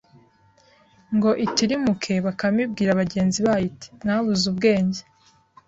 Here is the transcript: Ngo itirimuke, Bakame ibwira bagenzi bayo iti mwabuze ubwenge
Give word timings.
Ngo 1.15 1.29
itirimuke, 1.45 2.13
Bakame 2.25 2.59
ibwira 2.67 2.99
bagenzi 3.01 3.39
bayo 3.45 3.65
iti 3.69 3.87
mwabuze 4.01 4.43
ubwenge 4.51 5.01